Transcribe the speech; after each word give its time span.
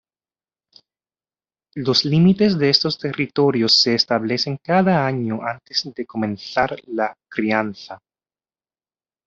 Los 1.75 2.05
límites 2.05 2.57
de 2.57 2.71
estos 2.71 2.97
territorios 2.97 3.79
se 3.83 3.93
establecen 3.93 4.57
cada 4.57 5.05
año 5.05 5.43
antes 5.45 5.93
de 5.93 6.07
comenzar 6.07 6.75
la 6.87 7.15
crianza. 7.29 7.99